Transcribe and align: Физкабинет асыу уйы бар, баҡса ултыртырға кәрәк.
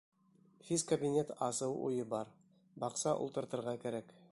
Физкабинет 0.69 1.33
асыу 1.49 1.77
уйы 1.89 2.07
бар, 2.15 2.33
баҡса 2.85 3.17
ултыртырға 3.27 3.79
кәрәк. 3.87 4.15